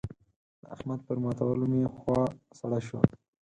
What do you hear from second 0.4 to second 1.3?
د احمد پر